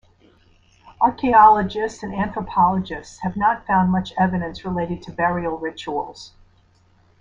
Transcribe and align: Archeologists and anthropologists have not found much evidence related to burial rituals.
Archeologists 0.99 2.01
and 2.01 2.11
anthropologists 2.15 3.19
have 3.19 3.35
not 3.37 3.67
found 3.67 3.91
much 3.91 4.13
evidence 4.17 4.65
related 4.65 5.03
to 5.03 5.11
burial 5.11 5.59
rituals. 5.59 6.33